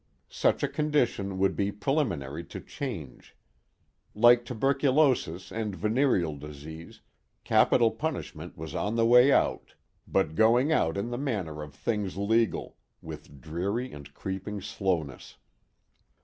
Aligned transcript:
Such 0.31 0.63
a 0.63 0.67
condition 0.67 1.37
would 1.37 1.55
be 1.55 1.71
preliminary 1.71 2.43
to 2.45 2.59
change. 2.59 3.37
Like 4.15 4.45
tuberculosis 4.45 5.51
and 5.51 5.75
venereal 5.75 6.37
disease, 6.37 7.01
capital 7.43 7.91
punishment 7.91 8.57
was 8.57 8.73
on 8.73 8.95
the 8.95 9.05
way 9.05 9.31
out 9.31 9.75
but 10.07 10.33
going 10.33 10.71
out 10.71 10.97
in 10.97 11.11
the 11.11 11.19
manner 11.19 11.61
of 11.61 11.75
things 11.75 12.17
legal, 12.17 12.77
with 13.03 13.39
dreary 13.39 13.91
and 13.91 14.11
creeping 14.15 14.59
slowness. 14.59 15.37